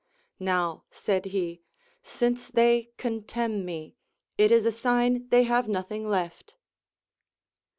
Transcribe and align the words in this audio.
Now, 0.39 0.85
said 0.89 1.25
he, 1.25 1.61
since 2.01 2.47
they 2.47 2.89
contemn 2.97 3.63
me. 3.63 3.97
it 4.35 4.51
is 4.51 4.65
a 4.65 4.71
sign 4.71 5.27
they 5.27 5.43
have 5.43 5.67
nothing 5.67 6.09
left. 6.09 6.55